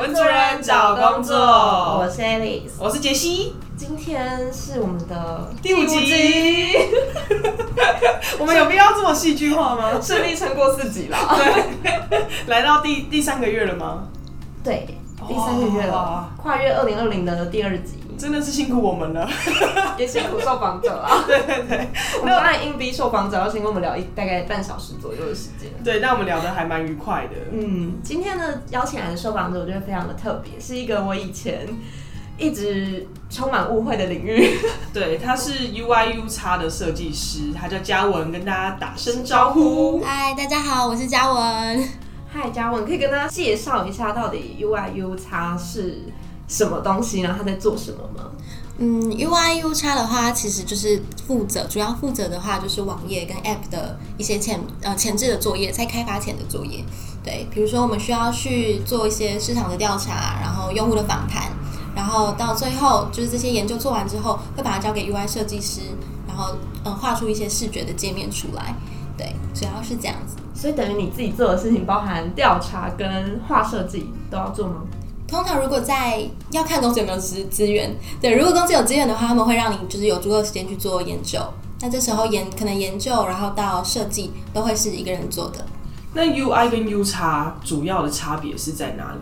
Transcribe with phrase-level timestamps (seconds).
[0.00, 1.36] 文主任找工作。
[1.36, 6.74] 我是 Alice，我是杰西，今天是我们的第五集，
[8.40, 9.92] 我们有必要这么戏剧化吗？
[10.00, 14.08] 顺利撑过四集了，对， 来到第第三个月了吗？
[14.64, 14.86] 对，
[15.28, 19.26] 第三个月了，跨越二零二零的第二集，真的是辛苦我们了。
[19.96, 21.24] 也辛苦受访者 了。
[21.26, 21.88] 对对对，
[22.20, 25.70] 我们当然硬逼受访者要先跟我们聊一大概半小时左右的时间。
[25.82, 27.36] 对，但我们聊的还蛮愉快的。
[27.52, 31.66] 嗯，今天呢邀请来的受访者，我觉得非常的特别，是一个我以前
[32.36, 34.58] 一直充满误会的领域。
[34.92, 40.00] 对，他是 UIU 叉的设计师，他叫嘉文，跟大家打声招呼。
[40.02, 41.88] 嗨，大家好，我是嘉文。
[42.32, 46.02] 嗨，嘉文，可以跟大家介绍一下到底 UIU 叉是
[46.50, 48.28] 什么东西，然后他在做什么吗？
[48.82, 56.82] 嗯，UIU 叉的话，其实就是负责，主要负责的话就是网页跟 App 的一些前呃前置的作业，在开发前的作业。
[57.22, 61.52] 对，比如说我们需要去做一些市场的调查，然后用户的访谈，
[61.94, 65.82] 然后到最后就是这些研究做完之后，会把它交给 UI 设计师，
[66.26, 68.74] 然后嗯画出一些视觉的界面出来。
[69.16, 70.36] 对，主要是这样子。
[70.54, 74.76] 所以等于你自己做的事情，包含调查跟画设计都要做吗？
[75.30, 81.38] 通常如果在要看公司有没有资资源，对，如果公司有资源的话，他们会让你就是有足够的时间去做研究。
[81.80, 85.64] 那这时候研可能研究，然后到设计都会是一个人做的。
[86.12, 89.20] 那 UI 跟 U 叉主要的差别是在哪里？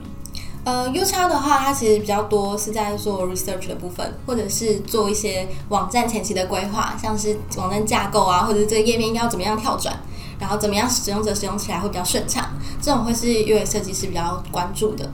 [0.65, 9.95] 呃，U 叉的话，它其实比较多是在做 research 的部分，或者是做一些网站前期的规划，像是网站架构啊，或者这个页面应该要怎么样跳转，
[10.41, 12.45] 然后怎么样使用者使用起来会比较顺畅，
[12.83, 15.09] 这种会是 UI 设计师比较关注的。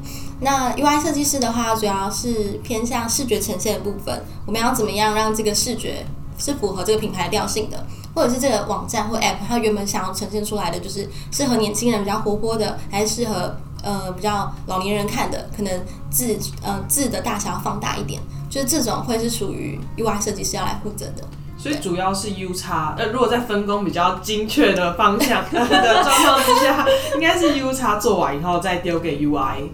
[0.45, 6.05] 那 UI 设计师的话，主要是偏向视觉呈现的部分，我们要怎么样让这个视觉
[6.39, 21.25] 是符合这个品牌调性的，或者是这个网站或 App 它原本想要呈现出来的，就是适合年轻人比较活泼的，还是适合呃比较老年人看的，可能字呃字的大小要放大一点，就是这种会是属于 UI 设计师要来负责的。
[21.57, 29.71] 所以主要是 U 叉，呃，如果在分工比较精确的方向的状况之下，应该是 U 叉做完以后再丢给 UI。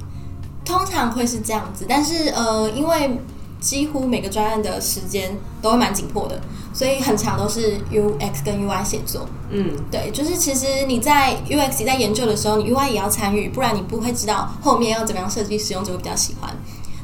[0.64, 3.18] 通常会是这样子，但是呃，因为
[3.60, 6.40] 几乎每个专案的时间都会蛮紧迫的，
[6.72, 9.26] 所以很长都是 UX 跟 UI 写作。
[9.50, 16.54] 嗯，对，就是其实你在 UX 在研究的时候，你 UI 也要参与，不然你不会知道后面要怎么样设计，使用者会比较喜欢。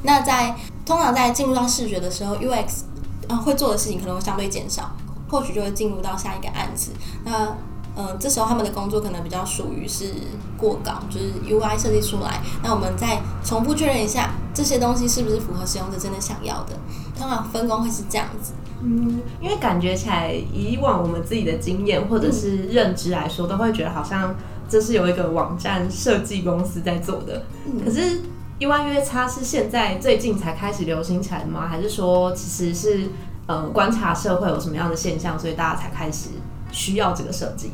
[0.02, 2.82] 那在通常在进入到视觉的时候，UX
[3.28, 4.94] 呃会做的事情可能会相对减少，
[5.28, 6.92] 或许就会进入到下一个案子。
[7.24, 7.56] 那
[7.96, 10.12] 呃，这时候他们的工作可能比较属于是
[10.58, 16.74] 过稿，就是 UI 设计出来，那我们再重复确认一下这些东西是不是符合使用者真的想要的。
[17.18, 18.52] 通常分工会是这样子。
[18.82, 24.34] 嗯，因为感觉起来，以往我们自己的经验或者是认知来说，都会觉得好像
[24.68, 27.42] 这是有一个网站设计公司在做的。
[27.82, 28.20] 可是
[28.60, 31.66] UI 约叉是现在最近才开始流行起来的吗？
[31.66, 33.08] 还是说其实是
[33.46, 36.28] 呃观察社会有什么样的现象，所以大家才开始？
[36.76, 37.70] 需要这个设计，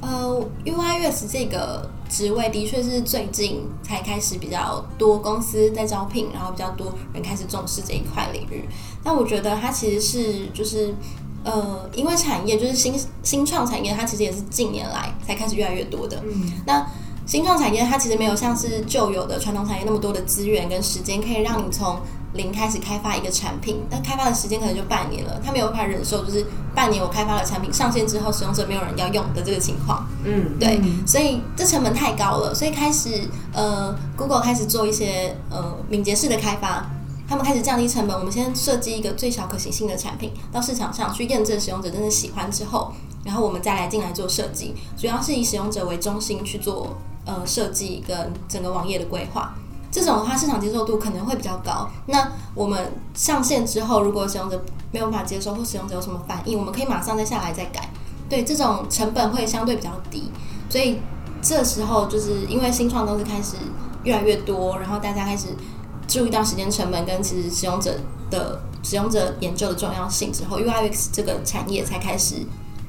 [0.00, 8.68] 呃，UI UX 这个职位的确是最近才开始比较多公司在招聘，然后比较多人开始重视这一块领域。
[9.02, 10.94] 那我觉得它其实是就是
[11.42, 12.94] 呃，因为产业就是新
[13.24, 16.22] 新创产业，它其实也是近年来才开始越来越多的。
[16.24, 16.86] 嗯，那
[17.26, 21.98] 新创产业它其实没有像是旧有的传统产业那么多的资源跟时间，可以让你从
[22.34, 30.06] 零开始开发一个产品，但开发的时间可能就半年了，他没有办法忍受就是半年我开发了产品上线之后，使用者没有人要用的这个情况。
[30.24, 36.90] 嗯，对，所以这成本太高了，所以开始呃，Google 开始做一些呃敏捷式的开发，
[37.28, 38.16] 他们开始降低成本。
[38.16, 42.92] 我们先设计一个最小可行性的产品到市场上去验证使用者真的喜欢之后，
[43.24, 49.54] 然后我们再来进来做设计，主要是以使用者为中心去做呃设计跟整个网页的规划。
[49.94, 51.88] 这种的话，市场接受度可能会比较高。
[52.06, 54.60] 那我们上线之后，如果使用者
[54.90, 57.88] 没有办法接受，或使用者有什么反应，我们可以马上再下来再改。
[58.28, 60.32] 对，这种成本会相对比较低。
[60.68, 60.98] 所以
[61.40, 63.54] 这时候就是因为新创公司开始
[64.02, 65.50] 越来越多，然后大家开始
[66.08, 67.94] 注意到时间成本跟其实使用者
[68.32, 72.44] 的使用者研究的重要性之后，UIX 这个产业才开始。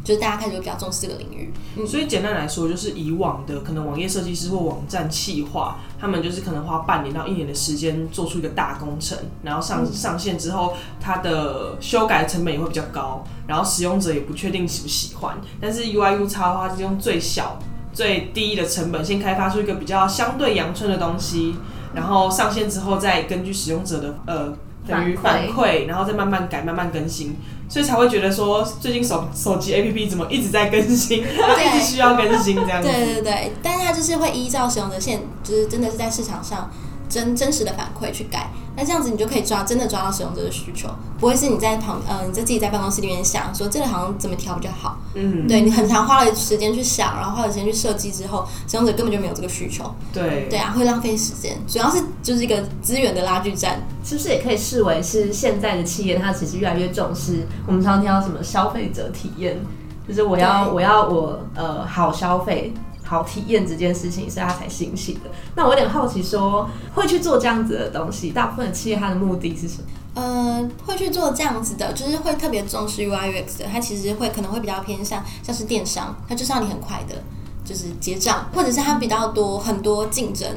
[0.05, 1.51] 就是大家开始比较重视这个领域，
[1.87, 15.35] 所以简单来说，就是以往的可能网页设计师或网站企划，他们就是可能花半年到一年的时间做出一个大工程，然后上上线之后，它的修改成本也会比较高，然后使用者也不确定喜不喜欢。
[15.59, 17.57] 但是 UIU 叉的话，是用最小
[17.91, 21.55] 最低的成本，先开发出一个比较相对阳春的东西，
[21.95, 24.53] 然后上线之后再根据使用者的呃。
[24.87, 27.35] 等于反馈，然后再慢慢改、慢慢更新，
[27.67, 32.87] 所以才会觉得说最近手手机 APP 怎么一直在更新， 一直需要更新这样子。
[32.87, 36.69] 对对对，但是它就是会依照使用的现，就是真的是在市场上
[37.09, 38.49] 真真实的反馈去改。
[38.77, 44.97] 那这样子你就可以抓真的抓到使用者的需求，不会是你在旁呃你在自己在办公室里面想说这个好像怎么调比较好。
[45.13, 49.89] 嗯，对你很长花了时间去想，然后花了时间去设计之后，使用者根本就没有这个需求。
[50.11, 53.81] 对对啊，会浪费时间，主要是就是一个资源的拉锯战。
[54.03, 59.57] 是不是也可以视为是现在的企业它其实越来越重视我们常常听到什么消费者体验，
[60.05, 62.73] 就是我要我要我呃好消费。
[63.05, 65.29] 好体验这件事情，所以他才兴起的。
[65.55, 69.83] 那我有点好奇说会去做这样子的东西，大部分的企业它的目的是什么？
[70.15, 77.15] 呃，会去做这样子的，就是会特别重视 UI UX 的，它其实会可能会比较偏向像是电商，它就是让你很快的，
[77.63, 80.47] 就是结账，或者是它比较多很多竞争，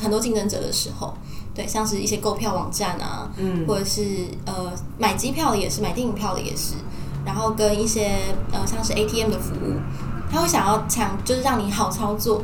[0.00, 1.14] 很多竞争者的时候，
[1.54, 4.02] 对，像是一些购票网站啊，嗯或者是
[4.46, 6.74] 呃买机票的也是，买电影票的也是，
[7.24, 8.18] 然后跟一些
[8.50, 9.78] 呃像是 ATM 的服务，
[10.34, 12.42] 他会想要强，就是让你好操作，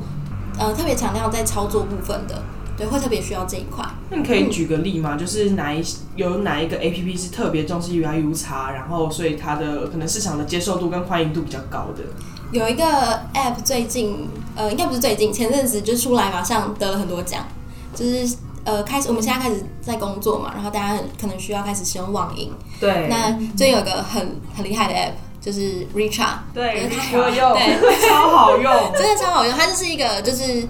[0.57, 2.41] 呃，特别强调在操作部分的，
[2.77, 3.85] 对，会特别需要这一块。
[4.09, 5.17] 那你可以举个例吗？
[5.17, 5.83] 就是哪一
[6.15, 12.05] 有哪一个 A P P 是特别重视 U I U X，然后所以它的可能市场的接受度跟欢迎度比较高的。
[12.53, 12.85] 有一个
[13.35, 17.45] App 最近，呃，应该不是最近，前阵子就出来，马上得了很多奖，
[17.93, 22.53] 就是呃，开始我们现在开始在工作嘛，然后大家很可能需要开始使用网银。
[22.79, 28.73] 对那最近有一个很很厉害的 App，就是 Recha，对，它我用，对， 超好用。
[28.95, 29.57] 真的超好用。
[29.57, 30.67] 它就是一个就是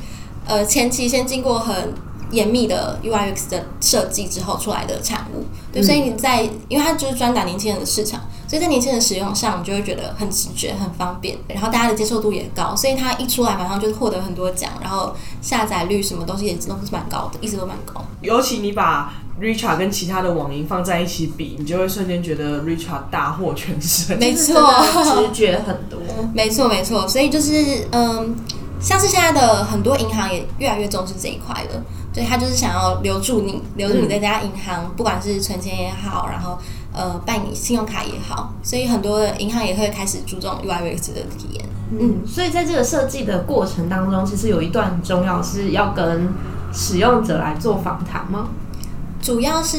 [0.46, 1.92] 呃前期先经过很
[2.30, 5.44] 严密的 UI UX 的设计之后出来的产物。
[5.72, 18.04] 对，所以你在因为它就是专打年轻人的市场，所以在年轻人使用上，你就会觉得很直觉、很方便，然后大家的接受度也高，所以它一出来马上就获得很多奖，然后下载率什么东西也都是蛮高的，一直都蛮高。
[18.20, 24.16] 尤其你把 Richard 跟其他的网银放在一起比，你就会瞬间觉得 Richard 大获全胜。
[24.20, 25.98] 没就是错直觉很多。
[26.34, 28.36] 没错，没错，所以就是嗯，
[28.80, 31.82] 像是现在的很多银行也越来越重视这一块了，
[32.12, 36.58] 对，他就是想要留住你，留住你在这家银行，不管是存钱也好，然后
[36.92, 41.64] 呃办你信用卡也好，所以很多的银行也会开始注重 UI UX 的体验。
[41.98, 46.28] 嗯，所以在这个设计的过程当中，其实有一段很重要是要跟
[46.72, 48.48] 使用者来做访谈吗？
[49.22, 49.78] 主要是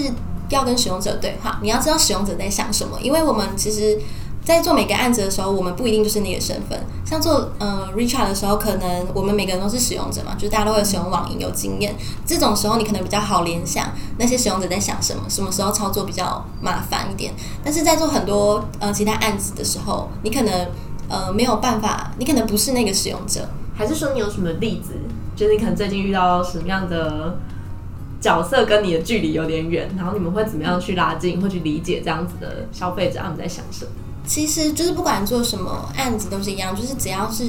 [0.49, 3.99] 要跟使用者对话，你要知道使用者在想什么，因为我们其实。
[4.43, 6.83] 在做每个案子的时候，我们不一定就是那个身份。
[7.05, 11.95] 像做呃 Richard 的时候，可能我们每个人都是使用者嘛，就是大家都会使用网银，有经验。
[12.25, 17.31] 这种时候，你可能比较好联想那些使用者在想什么，什么时候操作比较麻烦一点。
[17.63, 20.67] 但是在做很多呃其他案子的时候，你可能
[21.07, 23.47] 呃没有办法，你可能不是那个使用者。
[23.75, 24.95] 还是说你有什么例子？
[25.35, 27.37] 就是你可能最近遇到什么样的
[28.21, 33.91] 角色跟你的距离有点远，然后你们会怎么样去拉近，或去理解这样子的消费者他们在想什么？
[34.23, 37.43] 其实就是不管做什么案子都是一样，就是只要是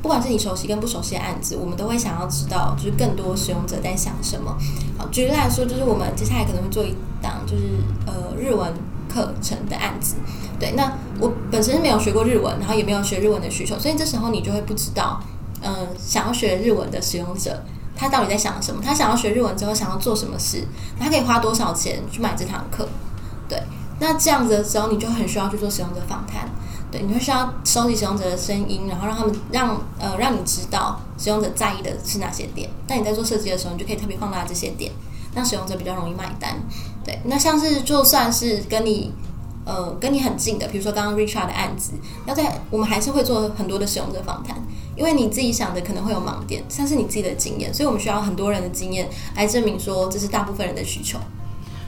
[0.00, 4.56] 不管是你熟悉跟不熟悉的案子，我们都会想要知道，就是更多使用者在想什么。
[4.96, 7.64] 好，举例来说，就是我们接下来可能会做一档就是
[8.06, 8.72] 呃日文
[9.12, 10.14] 课程的案子。
[10.60, 15.20] 对，那我本身是没有学过日文，然后也没有学日文的需求，所以这时候你就会不知道，
[15.60, 17.64] 呃，想要学日文的使用者
[17.98, 20.64] 他到底在想什么，他想要学日文之后想要做什么事，
[20.98, 22.88] 他可以花多少钱去买这堂课？
[23.46, 23.60] 对。
[24.00, 26.48] 那这样子的时候，你就很需要去做使用者访谈，
[26.88, 32.70] 对，你会需要收集使用者的声音，然后让他们让呃让你知道使用者在意的是哪些点。
[32.86, 34.92] 那你在做设计的时候，你就可以特别放大这些点，
[35.34, 36.60] 让使用者比较容易买单。
[37.04, 39.12] 对，那像是就算是跟你
[39.64, 44.62] 呃跟你很近的，比如说刚刚 Richard 的案子，要在我们还是会做很多的使用者访谈，
[44.98, 51.18] 因为你自己想的可能会有盲点，像是你自己的经验，所以我们需要很多人的经验来证明说这是大部分人的需求。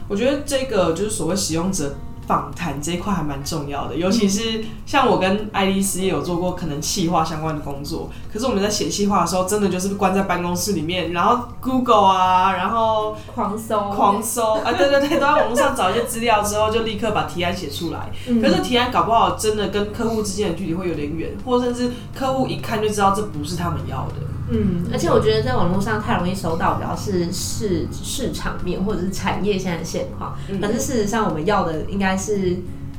[0.08, 1.96] 我觉得这个就是所谓使用者
[2.30, 18.08] 访谈这一块还蛮重要的，尤其是像我跟爱丽丝也有做过可能企划相关的工作，可是我们在写企划的时候，真的就是关在办公室里面，然后 Google 啊，然后狂搜，狂搜啊，对对对，都在网络上找一些资料之后，就立刻把提案写出来。
[18.40, 24.29] 可是提案搞不好真的跟客户之间的距离会有点远，或甚至客户一看就知道这不是他们要的。
[24.50, 32.58] 嗯，而且我觉得在网络上太容易收到比较是市市场面或者是产业现在的现况，但是事实上我们要的应该是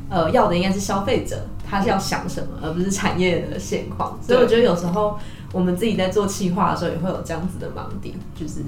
[0.09, 4.17] 呃要的应该是消费者他是要想什么，而不是产业的现况。
[4.25, 5.17] 所以我觉得有时候
[5.51, 8.61] 我们自己在做企划的时候也会有这样子的盲点，就是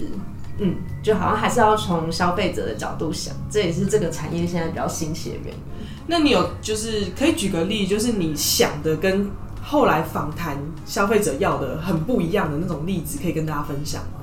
[0.60, 5.60] 嗯，就好像还是要从消费者的角度想，这也是这个产业现在比较兴起的原因。
[6.06, 9.32] 那你有就是可以举个例，就是你想的跟
[9.64, 14.20] 后来访谈消费者要的很不一样的那种例子，可以跟大家分享吗？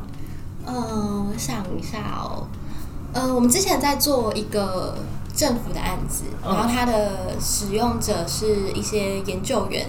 [0.67, 2.47] 嗯，我想一下哦。
[3.13, 4.97] 呃，我们之前在做一个
[5.35, 9.89] 政府的案子，然后它的使用者是一些研究员，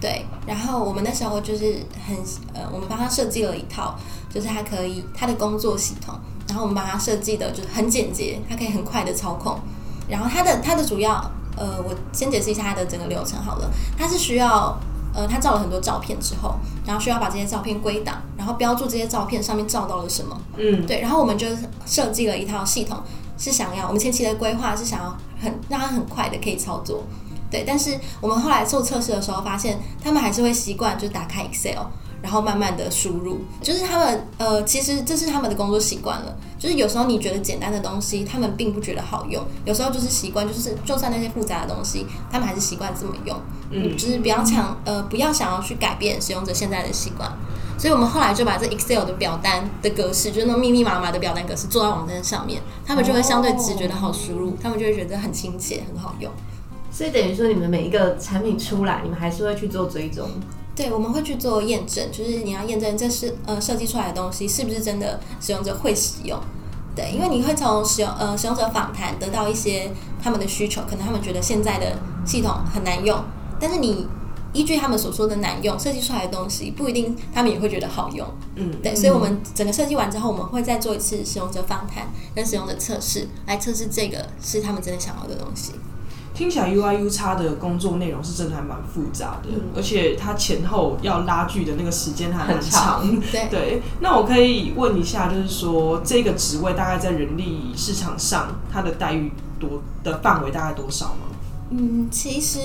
[0.00, 2.16] 对，然后我们那时候就是很
[2.54, 3.94] 呃，我们帮他设计了一套，
[4.28, 6.18] 就是他可以他的工作系统，
[6.48, 9.60] 然后我们帮他设计的就是很简洁，他可以很快的操控，
[10.08, 14.78] 然后它的它的主要呃，我先解释一下它的整个流程好了，它是需要。
[15.14, 16.54] 呃，他照了很多照片之后，
[16.86, 20.38] 然后需要把这些照片归档，然后标注这些照片上面照到了什么。
[20.56, 21.46] 嗯，对，然后我们就
[21.86, 22.98] 设计了一套系统，
[23.36, 27.02] 是想要我们前期的规划是想要很让它很快的可以操作。
[27.50, 31.86] 对，但是我们后来做测试的时候发现，他们还是会习惯就打开 Excel。
[32.22, 36.36] 然后慢慢的输入，就是他们呃，其实这是他们的工作习惯了。
[36.58, 39.44] 就是有时候你觉得简单的东西，他们并不觉得好用。
[39.64, 43.40] 有时候就是习惯，就是就算那些复杂的东西，他们还是习惯这么用。
[43.70, 47.30] 嗯，就是不要强呃，不要想要去改变使用者现在的习惯。
[47.78, 56.32] 所以我们后来就把这 Excel 的表单的格式，就是那种密密麻麻的表单格式，做在网站上面，他们就会相对直觉的好输入，他们就会觉得很亲切，很好用。
[56.90, 60.28] 所以等于说，你们每一个产品出来，你们还是会去做追踪。
[60.78, 66.38] 对，我们会去做验证，就是你要验证这是呃设计出来的东西是不是真的使用者会使用。
[66.94, 69.90] 对，因为你会从使用呃使用者访谈得到一些
[70.22, 73.20] 他们的需求，可能他们觉得现在的系统很难用，
[73.58, 74.06] 但是你
[74.52, 78.24] 依据他们所说的难用设计出来的东西，不一定他们也会觉得好用。
[78.54, 82.06] 嗯，对，所以我们整个设计完之后，我们会再做一次使用者访谈
[82.36, 85.72] 跟使用者测试，来测试这个是他们真的想要的东西。
[86.38, 93.04] 听起来 U I U 叉的工作内容是真的还蛮复杂的，而且它前后要拉锯的那个时间还蛮长。
[93.50, 101.26] 对，那我可以问一下，就是说这个职位大概在人力市场上，它的待遇多的范围大概多少吗？
[101.70, 102.60] 嗯，其实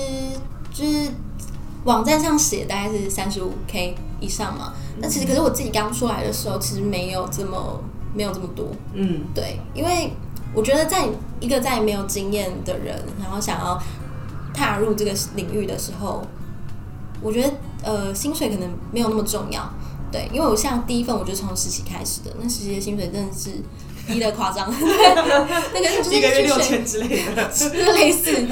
[0.72, 1.10] 就是
[1.82, 4.72] 网站上写大概是三十五 K 以上嘛。
[4.98, 7.82] 那其实可是我自己刚出来的时候，其实没有这么
[8.14, 8.68] 没有这么多。
[8.92, 10.12] 嗯，对，因为。
[10.54, 11.08] 我觉得在
[11.40, 13.82] 一个在没有经验的人，然后想要
[14.54, 16.24] 踏入这个领域的时候，
[17.20, 19.68] 我觉得呃薪水可能没有那么重要，
[20.12, 23.50] 对，因为我像第一份我就从实习开始的，那实习的薪水真的是
[24.06, 24.72] 低的夸张，
[25.74, 27.50] 那个就是一个月六千之类的，
[27.92, 28.46] 类似，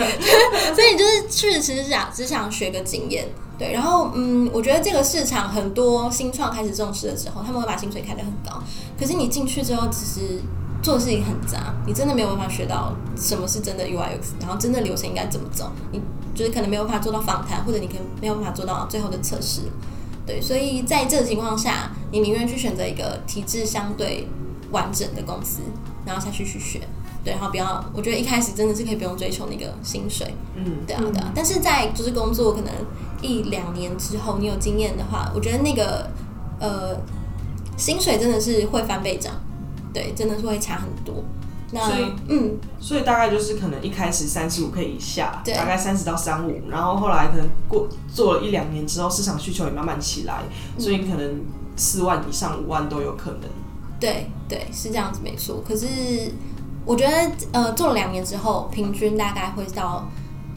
[0.75, 8.61] 所以就是去其实是想只想学个经验，对，然后嗯，我觉得这个市场很多新创开始重视的时候，他们会把薪水开得很高，
[8.99, 10.41] 可是你进去之后，其实。
[10.83, 16.03] 做事情很杂，你真的没有办法学到什么是真的 UI UX，然后真的流程应该怎么走，你
[16.35, 19.61] 就是可能没有办法做到访谈，或者你可能没有办法做到最后的测试，
[20.27, 24.27] 对，所以在这个情况下，你宁愿去选择一个体制相对
[24.73, 25.61] 完整的公司，
[26.05, 26.81] 然后下去去学，
[27.23, 32.73] 对，然后不要，我觉得一开始真的是可以不用追求那个薪水，嗯，对啊，对啊，但是在就是工作可能
[33.21, 36.11] 一两年之后，你有经验的话，我觉得那个
[36.59, 36.97] 呃
[37.77, 39.33] 薪水真的是会翻倍涨。
[39.93, 41.23] 对，真的是会差很多。
[41.75, 50.43] 那所以，嗯，所以大概就是可能一开始三十五 K 以下，大概三十到三五，然后后来可能过做了一两年之后，市场需求也慢慢起来，
[50.79, 51.41] 所以可能
[51.77, 53.43] 四万以上五万都有可能。
[53.99, 55.65] 对对，是这样子没错。
[55.67, 55.87] 可是
[56.85, 60.07] 我觉得，呃，做了两年之后，平均大概会到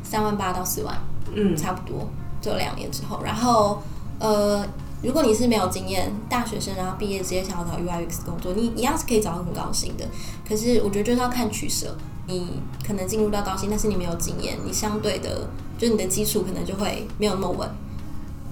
[0.04, 0.98] 三万八到四万，
[1.34, 2.10] 嗯，差不多。
[2.42, 3.82] 做了两年之后，然后，
[4.20, 4.66] 呃。
[5.06, 10.06] 如果你是没有经验大学生，然后毕业直接想要找 UI UX 工作，你一样是可以找到很高薪的。
[10.48, 11.96] 可是我觉得就是要看取舍，
[12.28, 15.48] 你可能进入到高薪，但是你没有经验，你相对的，
[15.78, 17.70] 就你的基础可能就会没有那么稳，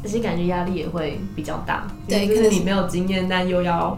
[0.04, 1.88] 而且感觉压力也会比较大。
[2.08, 3.98] 对，可能你没有经验，但又要。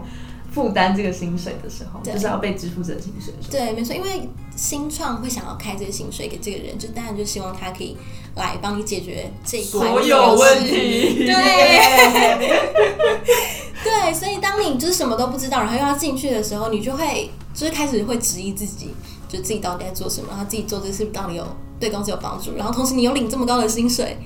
[0.56, 3.34] 负担这个薪水的时候，就是要被支付这个薪水。
[3.50, 7.94] 对，没错，因为新创会想要开这个薪水给这个人，就当然就希望他可以
[8.36, 11.26] 来帮你解决这一块所有问题。
[11.26, 11.34] 对，
[13.84, 18.94] 对，所以当你就是什么都不知道，然后又要进去的时候，你就会就是开始会质疑自己，
[19.28, 21.46] 就自己到底在做什么，然后自己做这事到底有
[21.78, 24.16] 对公司有帮助，然后同时你又领这么高的薪水。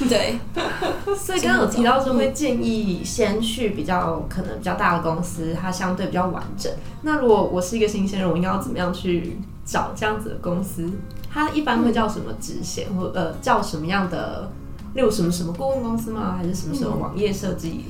[0.08, 0.38] 对，
[1.14, 6.72] 所以刚刚有提到说会建议先去比较可能比较大的公司，它相对比较完整。
[7.02, 10.90] 那如果我是一个新鲜人，我应该要怎么样去找这样子的公司？
[11.30, 14.50] 它一般会叫什么职衔，或呃叫什么样的，
[14.94, 16.34] 例如什么什么顾问公司吗？
[16.36, 17.84] 还是什么什么网页设计？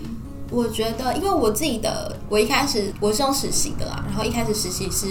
[0.50, 5.06] 我觉得，因为我自己的，我一开始我是用实习的啦，然后一开始实习是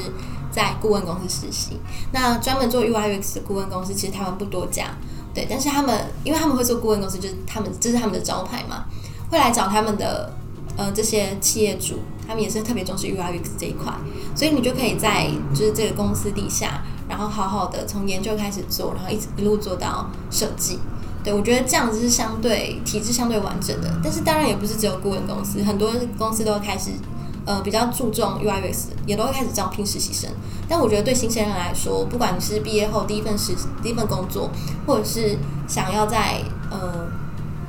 [0.51, 1.79] 在顾问公司实习，
[2.11, 4.87] 那专门做 UI UX 的顾问公司，其实台湾不多家。
[5.39, 8.83] 对，但是他们，因为他们会做顾问公司，就是他们这是他们的招牌嘛，
[9.31, 10.33] 会来找他们的
[10.75, 13.93] 呃这些企业主，他们也是特别重视 UX 这一块，
[14.35, 20.77] 所以你就可以在就是这个公司底下，然后好好的从研究开始做，然后一直一路做到设计。
[21.23, 26.91] 对我觉得这样子是相对体制相对完整的，但是当然也不是只有顾问公司，很多公司都开始
[27.49, 30.29] 呃比较注重 UI UX，也都会开始招聘实习生。
[30.69, 34.51] 但我觉得对新鲜人来说，不管你是毕业后第一份实第一份工作，
[34.85, 35.35] 或者是
[35.67, 37.07] 想要在呃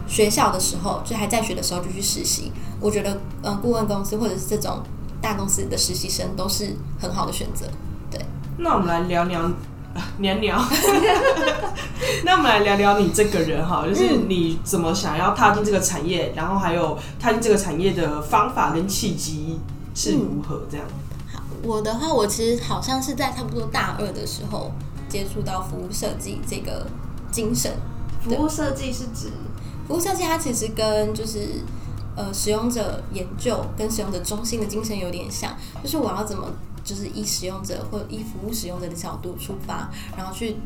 [0.07, 4.83] 学校的时候，就还在学的时候就去实习，我觉得呃顾问公司或者是这种
[5.23, 7.65] 大公司的实习生都是很好的选择。
[8.11, 8.21] 对，
[8.59, 9.51] 那我们来聊聊。
[10.19, 10.63] 聊聊，
[12.25, 19.59] 那我们来聊聊你这个人哈，就是你怎么想要踏进这个产业，然后还有踏进这个产业的方法跟契机
[19.95, 20.87] 是如何这样？
[21.33, 24.71] 好，我的话，我其实好像是在差不多大二的时候
[25.09, 26.87] 接触到服务设计这个
[27.33, 27.73] 精神。
[28.23, 29.33] 服务设计是指
[29.89, 31.63] 服务设计，它其实跟就是
[32.15, 36.47] 呃使用者研究跟使用者中心的精神有点像，就是我要怎么。
[36.91, 40.57] 就是以使用者或以服务使用者的角度出发，然后去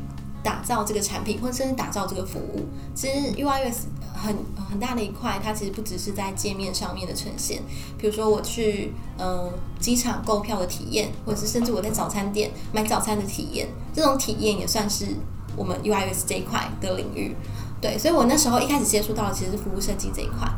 [0.43, 2.65] 打造这个产品，或者甚至打造这个服务。
[2.95, 3.83] 其实 UI/US
[4.15, 4.35] 很
[4.71, 7.63] 很大的一块，它其实不只是在界面上面的呈现。
[7.99, 15.09] 比如说我去嗯机场购票的体验，或者是甚至我在早餐店买早餐的体验，这种体验也算是
[15.55, 17.37] 我们 UI/US 这一块的领域。
[17.83, 20.49] 对，所以我那时候一开始接触到的其实是服务设计这一块。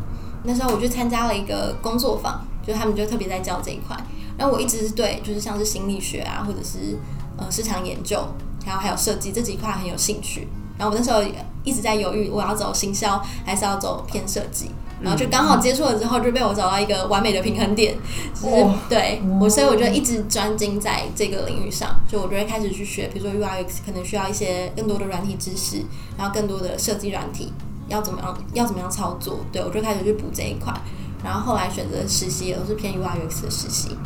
[0.45, 3.97] 那时候我去参加了一个工作坊，就他们就特别在教这一块。
[4.39, 6.99] 然后我一直是对，就是像是心理学啊，或者是
[7.37, 8.27] 呃市场研究，
[8.67, 10.49] 然后还有设计这几块很有兴趣。
[10.79, 11.23] 然后我那时候
[11.65, 14.71] 一直在犹豫，我要走行销还是要走偏设计。
[14.99, 17.95] 然后就刚好接触了之后，就被我找到一个完美的平衡点，
[18.35, 22.01] 就是对我，所以我就一直专精在这个领域上。
[22.09, 25.85] 就我就会开始去学，比如说 UI X 可能需要一些更多的软体知识，
[26.17, 27.53] 然后更多的设计软体
[27.89, 30.73] 要怎么样要怎么样操作，对我就开始去补这一块。
[31.23, 33.97] 然后后来选择实习也都是偏 UI X 的实习。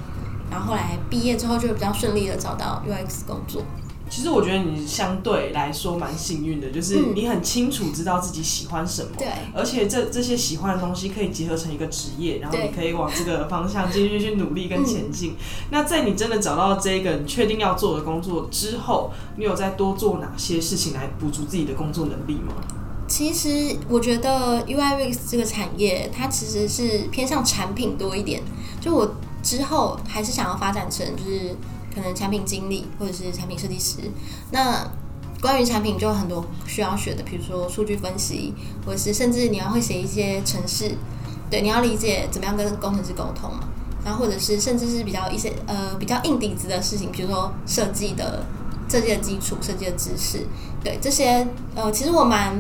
[0.50, 3.62] 然后后来毕业之后就比较顺利的找到 UX 工作。
[4.11, 15.37] 其实我觉得你相对来说蛮幸运的，就是你很清楚知道自己喜欢什么，对，而且这这些喜欢的东西可以结合成一个职业，然后你可以往这个方向继续去努力跟前进。
[15.71, 22.55] 那在你真的找到这个你确定要做的工作之后，你有再多做哪些事情来补足自己的工作能力吗？
[23.07, 28.42] 其实我觉得 UIX 这个产业它其实是偏向产品多一点，
[28.81, 29.14] 就我。
[29.42, 31.57] 之后还是想要发展成就是
[31.94, 33.96] 可能产品经理或者是产品设计师。
[34.50, 34.87] 那
[35.40, 38.53] 关于产品就有很多需要学的，比如说数据分析，
[38.85, 40.94] 或者是甚至你要会写一些程式，
[41.50, 43.61] 对，你要理解怎么样跟工程师沟通嘛。
[44.05, 48.44] 然后或者是甚至是比较一些呃比较硬底子的事情，比如说设计的
[48.88, 50.46] 设计的基础、设计的知识，
[50.83, 52.59] 对这些呃其实我蛮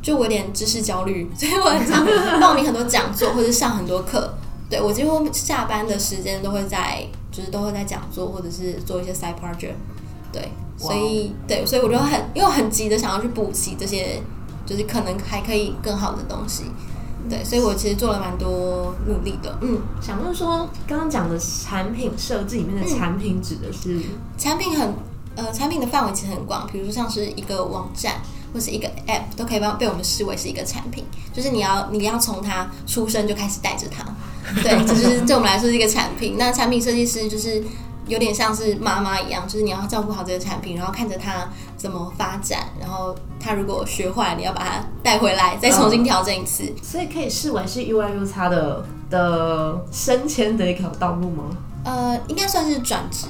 [0.00, 2.06] 就我有点知识焦虑，所以我很常
[2.40, 4.34] 报名很多讲座或者上很多课。
[4.70, 9.74] 对，我几乎下班的时间都会在，就是都会在讲座或者是做一些 side project。
[10.32, 14.22] 对，所以对，所以我就很因为很急的想要去补习这些，
[14.64, 16.62] 就是可能还可以更好的东西。
[17.28, 19.58] 对，所以我其实做了蛮多努力的。
[19.60, 24.00] 嗯，想问说，刚刚讲的产品设计里面的产品指的是
[24.38, 24.94] 产品很
[25.34, 28.20] 呃，产品的范围其实很广，比如说像是一个网站。
[28.52, 34.04] 或是一个 App 都可以被被我们视为是一个产品，就是你要你要从它出生就开始带着它，
[34.62, 36.36] 对，就是对我们来说是一个产品。
[36.38, 37.62] 那产品设计师就是
[38.06, 46.64] 有点像是妈妈一样，就是你要照顾好这个产品，然后看着它怎么发展，然后它如果学坏，你要把它带回来，再重新调整一次。
[46.82, 51.44] 所以可以视为是 UI UX 的的升迁的一条道路吗？
[51.84, 53.26] 呃，应该算是转职，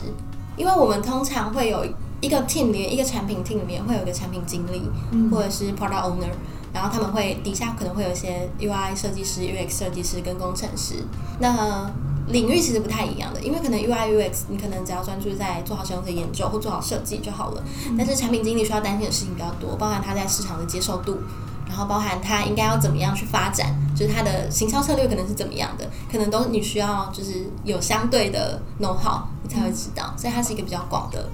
[0.56, 1.85] 因为我们通常会有。
[2.22, 4.83] 一个 team 里面，一个产品 team 里面会有一个产品经理，
[5.30, 6.28] 或者是 product owner，
[6.72, 11.04] 然后他们会底下可能会有一些 UI 设计师、UX 设计师跟工程师。
[11.38, 11.90] 那
[12.28, 17.62] 领域其实不太一样的，因为可能 UI UX 你可能只要专注在做好使用者研究或做好设计就好了。
[17.98, 21.18] 但是产品经理需要担心的事情比较多，包含他在市场的接受度，
[21.66, 31.28] 然后包含他应该要怎么样去发展，就是他的行销策略可能是怎么样的，可能都你需要就是有相对的 know how 你才会知道，所以它是一个比较广的。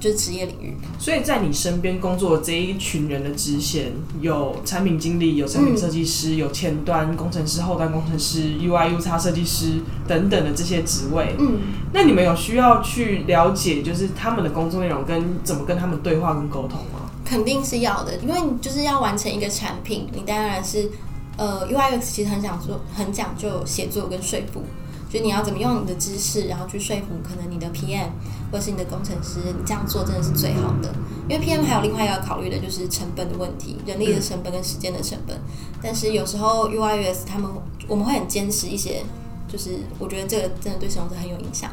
[0.00, 11.34] 就是职业领域，所以在你身边工作的这一群人的支线，有产品经理，有产品设计师，有前端工程师、后端工程师、UI、UX 设计师等等的这些职位。
[11.38, 11.58] 嗯，
[11.92, 17.10] 那你们有需要去了解，就是他们的工作内容跟怎么跟他们对话跟沟通吗？
[17.24, 20.88] 肯定是要的，因为你就是要完成一个产品，你当然是
[21.36, 24.62] 呃，UI、UX 其实很讲究，很讲究写作跟说服。
[25.08, 28.08] 就你要怎么用你的知识，然后去说服可能你的 PM
[28.52, 30.94] 或者是你的工程师，你这样做真的是最好的。
[31.28, 35.38] 因为 PM 还有另外一个考虑的就是成本的问题，人力的成本跟时间的成本。
[35.82, 37.50] 但是有时候 UIUS 他们
[37.86, 39.02] 我们会很坚持一些，
[39.46, 41.70] 就是我觉得这个真的对使用者很有影响，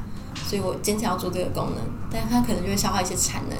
[0.48, 3.58] 所以我坚持要做这个功能，但它可能就会消耗一些产能。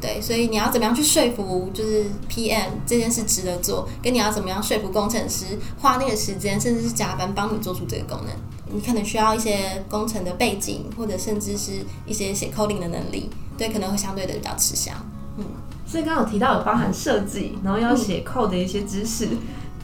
[0.00, 8.34] 对，所以你要怎么样去说服就是 PM 这件事值得做，跟你要怎么样说服工程师花那个时间，甚至是加班帮你做出这个功能，
[8.72, 13.28] 你可能需要一些工程的背景，或者甚至是一些写 coding 的能力，
[13.58, 14.94] 对，可能会相对的比较吃香。
[15.38, 15.44] 嗯，
[15.86, 19.28] 所以刚刚有提到有包含设计，然后要写 code 的一些知识，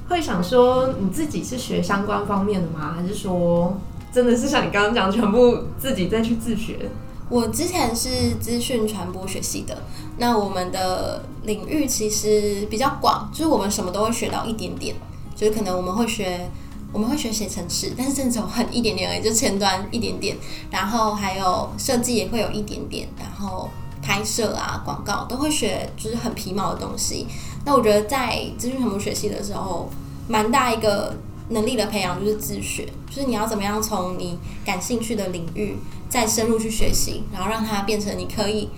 [0.09, 2.94] 会想说你自己是学相关方面的吗？
[2.96, 3.77] 还是说
[4.12, 6.90] 真的是像你刚刚讲，全部自己再去自学？
[7.29, 9.83] 我之前是资讯传播学系的，
[10.18, 14.94] 那我们的领域其实比较广，就是我们什么都会学到一点点，
[15.35, 16.49] 就是可能我们会学
[16.92, 20.37] 我们会学写程式，但是真的只有很一点点而已，就前端一点点，
[20.70, 23.68] 然后还有设计也会有一点点，然后
[24.03, 27.27] 拍摄啊广告都会学，就是很皮毛的东西。
[27.64, 29.90] 那我觉得在资讯传播学系的时候，
[30.29, 31.14] 蛮大一个
[31.51, 35.77] 能力的培养就是自学，就是你要怎么样从你感兴趣的领域。
[36.09, 38.70] 再深入去学习，然后让它变成你可以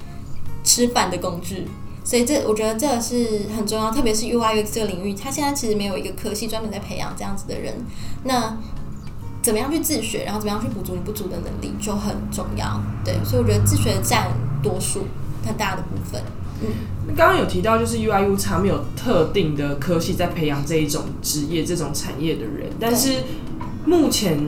[0.65, 1.69] 吃饭的工具。
[2.09, 7.75] 所以这我觉得这个是很重要，特别是 UIUX 这个领域，它现在其实没有一个科系专门在培养这样子的人。
[8.25, 8.57] 那
[9.43, 12.81] 怎么样去自学，然后怎么样去补足你不足的能力，就很重要。
[13.05, 14.29] 对，所以我觉得自学占
[14.63, 15.03] 多数
[15.47, 16.23] 很大的部分。
[16.63, 23.17] 嗯，刚刚有提到就是 UIU 它没有特定的科系在培养这一种职业、这种产业的人，但是。
[23.87, 24.39] 目前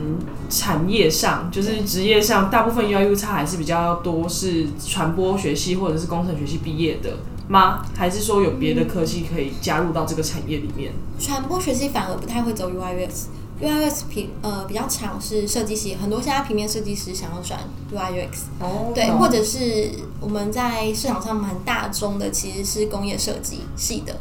[0.51, 7.17] 产业上，就是职业上，大部分 U I U 差还是比较多，是传播学系或者是工程学系毕业的
[7.51, 7.85] 吗？
[7.95, 10.93] 还是说有别的科系可以加入到这个产业里面？
[11.19, 17.59] 传播学系反而不太会走 U I U X，U I U X 平呃比较强是设计系，很多现在平面设计师想要转
[17.91, 24.15] U I U X，哦，对，或者是我们在市场上蛮大众的，其实是工业设计系的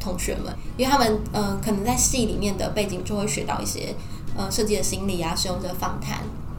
[0.00, 3.94] 同学们，因为他们呃可能在系里面的背景就会学到一些。
[4.36, 6.18] 呃，设计的心理啊，使用者访谈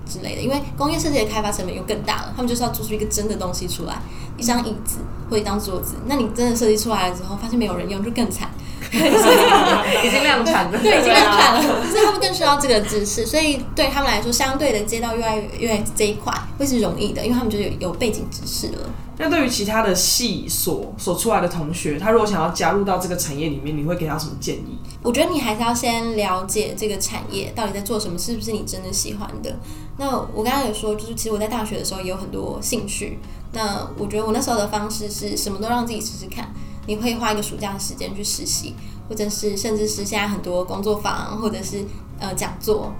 [0.09, 4.01] 之类的，因为工业设计的开发成本又更大了，他们就是要做出一个真的东西出来，
[4.37, 4.97] 一张椅子
[5.29, 8.49] 或一张桌子，那你真的设计出来了之后，发现没有人用，就更惨。
[8.95, 18.89] 已经量产了，对，已经量产了，所以他们更需要这个知识，所以对他们来说，相对的接到 UI UX 这一块会是容易的，因为他们就有有背景知识了。
[19.17, 24.77] 那对于其他的系所所出来的同学，他如果想要加入到这个产业里面，你会给他什么建议？
[25.05, 29.55] 我觉得你还是要先了解这个产业到底在做什么，是不是你真的喜欢的。
[29.97, 33.19] 那我刚刚有说，就是其实我在大学的时候也有很多兴趣。
[33.53, 36.51] 那我觉得我那时候的方式是什么都让自己试试看。
[36.87, 38.73] 你会花一个暑假的时间去实习，
[39.07, 41.85] 或者是甚至是现在很多工作坊或者是
[42.19, 42.91] 呃讲座，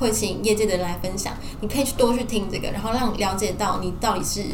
[0.00, 1.32] 会请业界的人来分享。
[1.60, 4.44] 你可以去多去听这个，然后让了解到你到底是。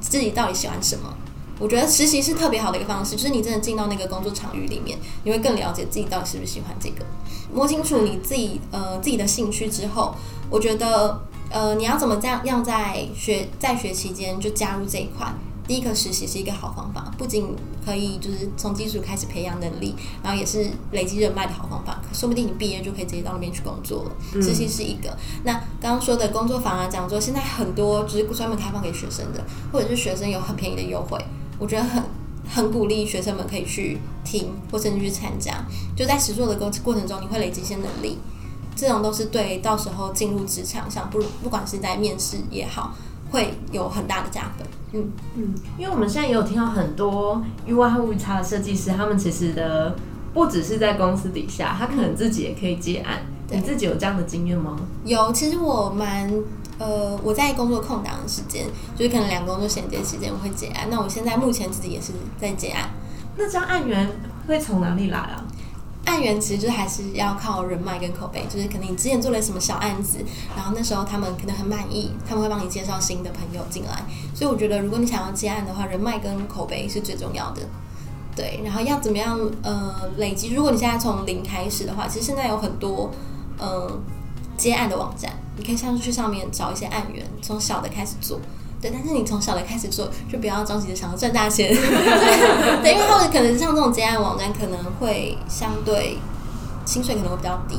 [0.00, 1.12] 自己到底喜欢什么？
[1.58, 7.04] 我觉得实习是特别好的一个方式，就是你真的进到那个工作场域里面，你会更了解自己到底是不是喜欢这个。
[7.52, 10.14] 摸清楚你自己呃自己的兴趣之后，
[10.50, 15.32] 我觉得呃你要怎么这样样在学在学期间就加入这一块。
[15.66, 22.00] 第一个实习是一个好方法，不仅可以就是从基础开始培养能力，然后也是累积人脉的好方法。
[22.10, 24.10] 说不定你毕业就可以直接到那边去工作了。
[24.40, 25.14] 实习是一个。
[25.44, 31.22] 那刚刚说的工作坊啊、讲座，现在很多就是专门开放给学生的，或者是学生有很便宜的优惠，
[31.58, 32.02] 我觉得很
[32.48, 35.64] 很鼓励学生们可以去听，或甚至去参加。
[35.96, 38.18] 就在实作的过过程中，你会累积一些能力，
[38.74, 42.94] 这种都是对到时候进入职场上，不不管是在面试也好。
[43.30, 49.94] 会有很大的加分，嗯嗯，因为我们现在也有听到很多 UI 和 UI 差的设计师，他们其实的
[50.32, 53.18] 不只是在公司底下，他可能自己也可以接案。
[53.50, 54.78] 你自己有这样的经验吗？
[55.04, 56.32] 有，其实我蛮
[56.78, 60.88] 呃，我在工作空档的时间，就是可能两个工作衔接时间，我会结案。
[60.90, 62.88] 那我现在目前自己也是在结案。
[63.36, 64.08] 那这样案源
[64.46, 65.44] 会从哪里来啊？
[66.04, 70.18] 案源其实就还是要靠人脉跟口碑，就是可能你之前做了什么小案子，
[70.56, 74.02] 然后那时候他们可能很满意，他们会帮你介绍新的朋友进来。
[74.34, 77.60] 所以我觉得，如果你想要接案的话，人脉跟口碑是最重要的。
[78.34, 80.54] 对，然后要怎么样呃累积？
[80.54, 83.10] 如果你现在从零开始的话，其实现在有很多
[83.60, 84.00] 嗯
[84.56, 88.40] 接案的网站，你可以上去上面找一些案源，从小的开始做。
[88.80, 91.68] 对，但是你从小的开始做，就不要着急的想要赚大钱。
[92.80, 96.16] 对，因为他们可能像这种接案网站，可能会相对
[96.86, 97.76] 薪水可能会比较低。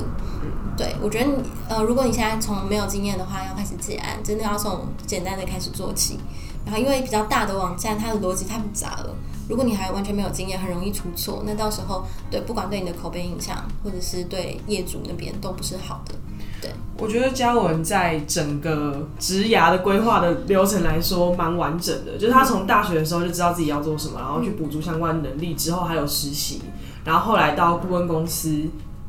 [0.76, 1.34] 对，我觉得你
[1.70, 6.20] 呃，如果你现在从没有经验的话，要开始接案，真的要从简单的开始做起。
[6.66, 9.16] 然后，因为比较大的网站，它的逻辑太复杂了，
[9.48, 11.44] 如果你还完全没有经验，很容易出错。
[11.46, 16.14] 那到时候，对，不管对你的口碑影响，或者是对业主那边，都不是好的。
[16.62, 26.62] 对，我觉得嘉文在整个职涯的规划的流程来说蛮完整的，就是他从大学的时候就知道自己要做什么，然后去补足相关能力，之后还有实习，
[27.06, 28.64] 然后后来到顾问公司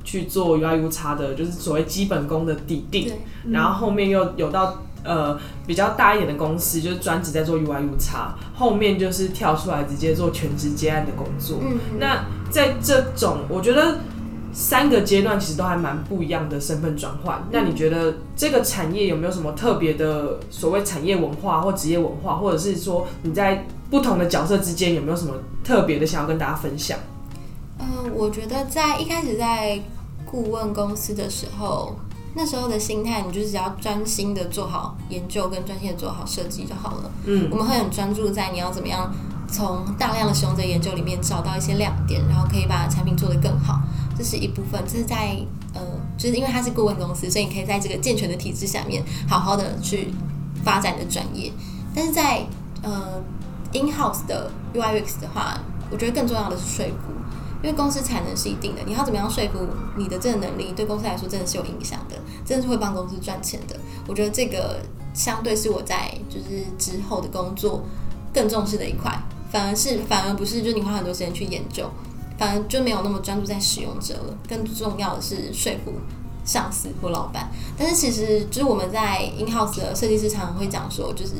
[0.04, 3.12] 去做 UI U 差的，就是所谓基本功的底定，
[3.50, 11.58] 然后后面又有到呃比较大一点的公司，就是专职在做 UI U 叉，后面就是跳出来直接做全职接案的工作。
[11.60, 13.98] 嗯，那在这种，我觉得
[14.52, 17.42] 三个阶段其实都还蛮不一样的身份转换。
[17.50, 25.34] 那你觉得这个产业有没有什么特别的所谓产业文化或职业文化，或者是说你在不同的角色之间有没有什么
[25.64, 26.98] 特别的想要跟大家分享？
[27.78, 29.80] 呃，我觉得在一开始在
[30.24, 31.96] 顾问公司的时候，
[32.34, 37.10] 那时候的心态，你就是只要专心的做好研究跟专心的做好设计就好了。
[37.24, 39.12] 嗯我们会很专注在你要怎么样
[39.48, 43.80] 从大量的使用者研究里面找到一些亮点，然后可以把产品做得更好，
[44.20, 44.82] 这是一部分。
[44.86, 45.34] 这是在
[45.72, 45.80] 呃，
[46.18, 50.12] 就是因为它是顾问公司，所以你可以在这个健全的体制下面好好的去
[50.62, 51.50] 发展你的专业。
[51.94, 52.44] 但是在
[52.82, 53.22] 呃
[53.72, 55.58] in house 的 UI UX 的话，
[55.90, 57.14] 我觉得更重要的是说服。
[57.62, 59.58] 因为公司产能是一定的，你要怎么样说服
[59.96, 63.78] 你的这个能力，对公司来说真的是有影响的，真的是会帮公司赚钱的。
[64.06, 64.80] 我觉得这个
[65.12, 67.82] 相对是我在就是之后的工作
[68.32, 69.12] 更重视的一块，
[69.50, 71.90] 反而是反而不是就是你花很多时间去研究，
[72.40, 74.36] 反而就没有那么专注在使用者了。
[74.48, 75.92] 更重要的是说服
[76.44, 77.48] 上司或老板。
[77.78, 81.34] 但是其实就是我们在 in house 的设计师常常会讲说，就是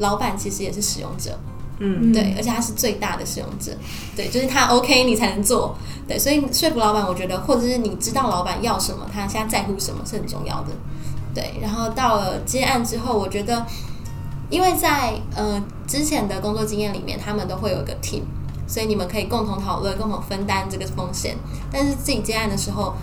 [0.00, 1.38] 老板其实也是使用者。
[1.78, 3.70] 嗯对，而且他是最大的使用者，
[4.16, 5.76] 对，就是他 OK 你才能做，
[6.08, 10.68] 对，所以说服老板，我觉得或者是你知道老板要什么，他现在在乎什么是很重要的，
[11.34, 13.66] 对，然后到了接案之后，我觉得，
[14.48, 18.22] 因为在呃之前的工作经验里面，他们都会有一个 team，
[18.66, 21.36] 所以你们可以共同讨论、共同分担这个风险，
[21.70, 22.94] 但是自己接案的时候，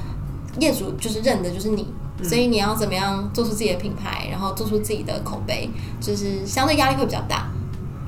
[0.59, 1.93] 业主就是认的就是你。
[2.21, 7.49] 所以你要怎么样做出自己的品牌，然后做出自己的口碑，就是相对压力会比较大。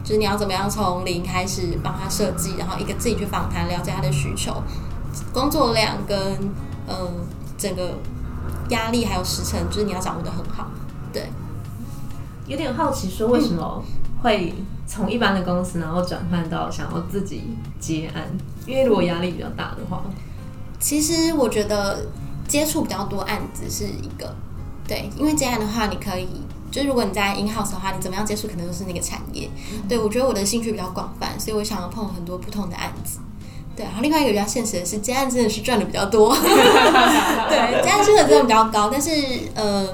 [0.05, 4.53] 就是你要怎么样从零开始帮他设计，然后一个自己去访谈，了解他的需求、
[5.33, 6.17] 工作量跟
[6.87, 7.25] 嗯、
[7.57, 7.97] 整个
[8.69, 10.67] 压力还有时程，就是你要掌握的很好。
[11.11, 11.27] 对，
[12.47, 13.83] 有点好奇，说为什么
[14.21, 14.53] 会
[14.87, 17.43] 从一般的公司，然后转换到想要自己
[17.79, 18.23] 接案？
[18.65, 20.03] 因为如果压力比较大的话，
[20.79, 22.05] 其实我觉得
[22.47, 24.35] 接触比较多案子是一个
[24.87, 26.27] 对，因为接案的话，你可以。
[26.71, 29.49] 就是如果你在 in house 的话，你怎么样接触可能都是那个产业。
[29.87, 33.19] 对我觉得我的兴趣比较广泛，所以我想要碰很多不同的案子。
[33.77, 36.35] 对，然后另外一个比较现实的是，接案真的是赚的比较多。
[36.35, 39.09] 对，接案薪水真的比较高，但是
[39.53, 39.87] 呃，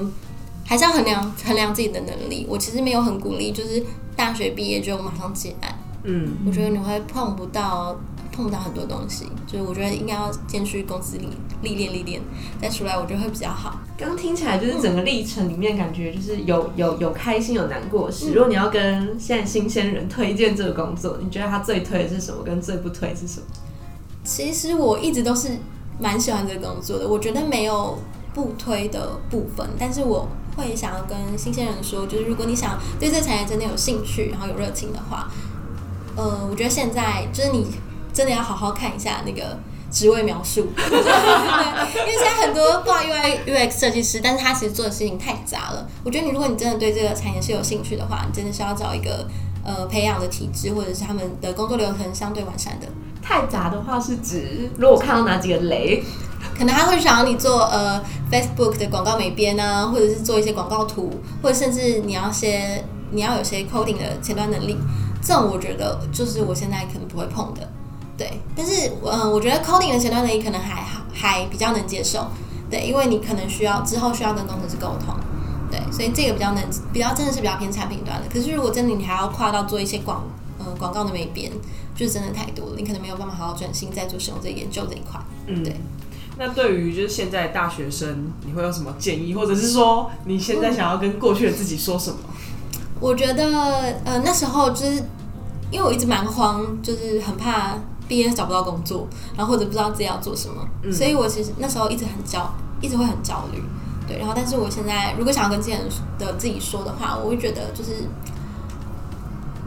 [0.64, 2.46] 还是要衡量衡量自己的能力。
[2.48, 3.82] 我其实没有很鼓励，就是
[4.16, 5.78] 大学毕业就马上结案。
[6.04, 7.96] 嗯，我觉得你会碰不到。
[8.34, 11.28] 碰不到很多东西，就是我觉得应该要先去公司里
[11.60, 12.18] 历练历练，
[12.62, 13.78] 再出来我觉得会比较好。
[13.94, 18.32] 刚听起来就是整个历程里面感觉就是有有有开心有难过的事。
[18.32, 23.46] 如果你要跟现在新鲜人推荐这个工作，你觉得他最推的是什么，跟最不推是什么？
[24.24, 25.58] 其实我一直都是
[26.00, 27.98] 蛮喜欢这个工作的，我觉得没有
[28.32, 35.28] 不推的部分，但是我会想要跟新鲜人说，就是如果你想对这个产业真的有兴趣，然后有热情的话，
[36.16, 37.66] 呃，我觉得现在就是你。
[38.14, 39.58] 真的要好好看一下那个
[39.90, 45.88] 职位描述， 对，因为现在很多挂 UI UX 设计师，但是他其实做的事情太杂了。
[46.04, 49.26] 我觉得你如果你真的对这个产业是有兴趣的话，你真的是要找一个
[49.64, 52.86] 呃培养的体制，或者是他们的工作流程相对完善的。
[53.22, 56.04] 太杂的话是指，如果看到哪几个雷，
[56.56, 61.10] 可能他会想要你做呃 Facebook 的广告美编啊，或者是做一些广告图，
[61.42, 64.76] 或者甚至你要些你要有些 coding 的前端能力，
[65.22, 67.68] 这种我觉得就是我现在可能不会碰的。
[68.16, 72.26] 对，但是嗯、呃，我觉得 coding 的前端能力可能还好，还比较能接受。
[72.70, 75.14] 对，因为你可能需要之后需要跟工程师沟通，
[75.70, 76.62] 对，所以这个比较能
[76.92, 78.28] 比较真的是比较偏产品端的。
[78.32, 80.22] 可是如果真的你还要跨到做一些广
[80.58, 81.50] 呃广告的美编，
[81.94, 85.20] 就真的太多了，你可能没有办法好好专心在做使用者研究这一块。
[85.46, 85.76] 嗯，对。
[86.38, 92.18] 那对于就是现在大学生，你会有什么建议，或者是说你现在想要跟过去的自己说什么？
[93.00, 93.44] 我觉得
[94.04, 95.02] 呃那时候就是
[95.70, 97.74] 因为我一直蛮慌，就是很怕。
[98.08, 99.06] 毕业找不到工作，
[99.38, 103.62] 然后或者不知道自己要做什么，嗯、所以我其实那时候一直很焦，一直会很焦虑。
[104.06, 105.80] 对，然后但是我现在如果想要跟之前
[106.18, 107.90] 的自己说的话，我会觉得就是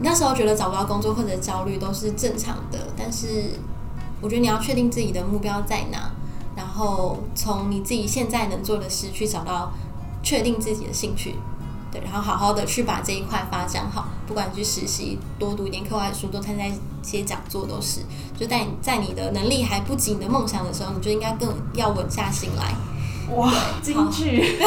[0.00, 3.26] 那时候觉得找不到工作或者焦虑都是正常的，但是
[4.20, 6.12] 我觉得你要确定自己的目标在哪，
[6.56, 9.72] 然后从你自己现在能做的事去找到
[10.22, 11.36] 确定自己的兴趣。
[11.92, 18.00] 对，然后好好的去把这一块发展好，不管去实习、多读一点课外书、多参加一些讲座，都是。
[18.36, 22.74] 就在在你的能力还不及你的梦想的时候，你就应该更要稳下心来。
[23.34, 24.58] 哇，京剧，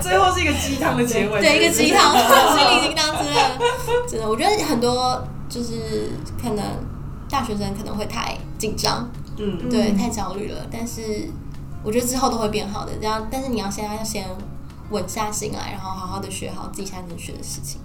[0.00, 2.12] 最后是一个鸡汤的结尾，对，一个鸡汤，
[2.56, 3.58] 心灵鸡汤之类的。
[4.08, 6.10] 真的，我觉得很多就是
[6.42, 6.64] 可能
[7.30, 9.08] 大学生可能会太紧张，
[9.40, 10.66] 嗯，对，太焦虑了。
[10.70, 11.00] 但是
[11.82, 12.92] 我觉得之后都会变好的。
[13.00, 14.26] 这样，但是你要现在要先
[14.90, 17.80] 稳下心来，然后好好的学好自己现在能学的事情。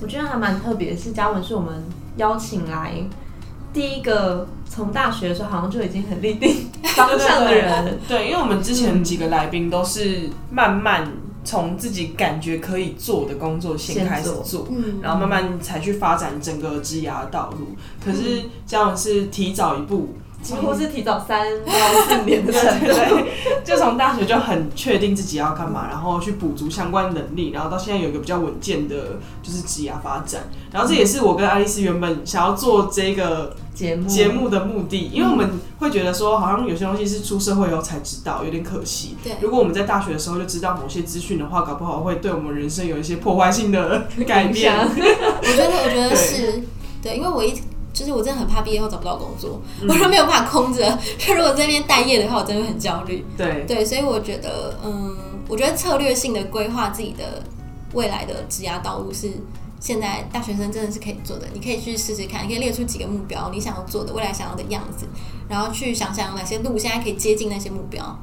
[0.00, 1.82] 我觉得还蛮特别，是嘉文是我们
[2.16, 2.94] 邀请来
[3.72, 7.98] 第一个从大学的时候好像就已经很立定方向的人。
[8.08, 11.10] 对，因为我们之前几个来宾都是慢慢
[11.44, 17.68] 从自己感觉可以做的工作先开始做，嗯然后慢慢才去发展整个职涯道路。
[18.04, 21.72] 可是嘉文是提早一步，几乎是提早三到
[22.06, 22.86] 四年的程度。
[22.92, 23.24] 对，
[23.64, 30.42] 就从大学就很确定自己要干嘛，然后去补足相关能力，然后到现在有一个比较稳健的，就是职业发展。
[30.72, 39.16] 然后这也是我跟爱丽丝原本想要做这个节目节目的目的，因为我们会觉得说，好像有些东西是出社会以后才知道，有点可惜。
[39.22, 44.72] 对如果我们在大学的时候就知道某些资讯的话，搞不好会对我们人生有一些破坏性的 改变。
[44.74, 44.86] 我
[45.44, 46.62] 觉得，我觉得是
[47.02, 47.52] 对，因为我一
[47.92, 50.98] 就是我真的很怕毕业后找不到工作，我都没有办法空着。
[51.18, 53.24] 就 如果在那边待业的话，我真的会很焦虑。
[53.36, 55.16] 对，对，所以我觉得，嗯，
[55.48, 57.42] 我觉得策略性的规划自己的
[57.92, 59.30] 未来的职涯道路是
[59.78, 61.46] 现在大学生真的是可以做的。
[61.52, 65.06] 你可以去试试看，你可以列出几个目标，你想要做的未来想要的样子，
[65.48, 68.18] 然后去想想哪些路现在可以接近那些目标。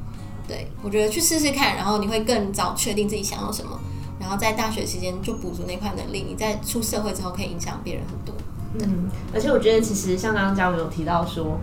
[0.47, 3.79] 对我觉得去试试看，然后你会更早确定自己想要什么，
[4.19, 8.33] 然后在大学期间就补足那块能力，你在出社会之后可以影响别人很多。
[8.79, 11.59] 嗯，而且我觉得其实像刚刚嘉文有提到说，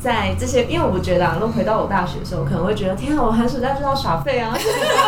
[0.00, 4.56] 在这些，因为我觉得啊，如果回到我大学的时候，可能会觉得天啊，我寒暑假就要耍废啊，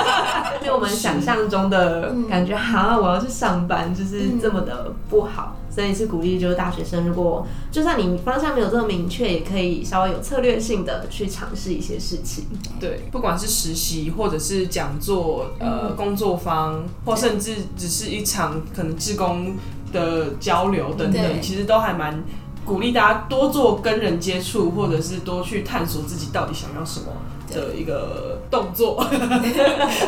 [0.62, 5.56] 比我们想象中的感觉，哈，我要去上班，就是这么的不好。
[5.80, 12.44] 所以是鼓励，就是大学生，如果就算你方向没有这么明确，也可以稍微有策略性的去尝试一些事情。
[12.78, 19.54] 对，不管是实习或者是讲座、呃工作坊，或甚至只是一场可能志工
[19.90, 22.22] 的交流等等，其实都还蛮
[22.64, 27.06] 鼓励大家多做跟人接触，或者是多去探索自己到底想要什么
[27.50, 29.04] 的一个动作，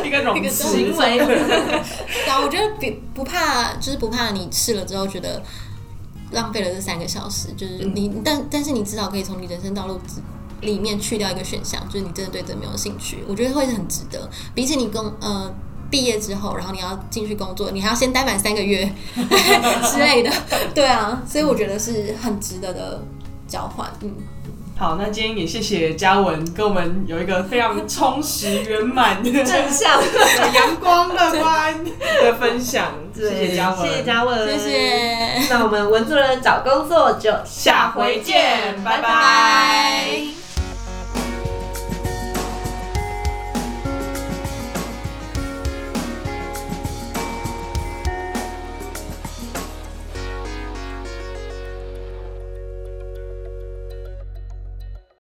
[0.03, 1.17] 一个行为。
[1.17, 5.41] 对啊，我觉得比不怕，就是不怕你试了之后觉得
[6.31, 9.99] 浪费了这三个小时，就是你，但但是你至少可以从你人生道路
[10.61, 14.29] 里面去掉一个选项，就是你真的对这没有兴趣，我觉得会很值得。
[14.55, 15.53] 比起你跟呃
[15.93, 20.31] 毕业之后，然后你要进去工作，你还要先待满三个月 之类的，
[20.73, 23.03] 对啊，所以我觉得是很值得的
[23.47, 24.11] 交换，嗯。
[24.75, 30.01] 好，那今天也谢谢嘉文跟我们有一个非常充实圆满的正向，
[30.51, 31.85] 阳光乐观
[32.23, 38.97] 的分享，谢谢嘉文，谢谢嘉文，谢谢，那我们文主任找工作就下回见拜。
[38.97, 40.42] 拜拜